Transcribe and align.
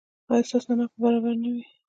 ایا 0.31 0.45
ستاسو 0.47 0.67
نمک 0.69 0.89
به 0.93 0.99
برابر 1.03 1.33
نه 1.43 1.49
وي؟ 1.53 1.63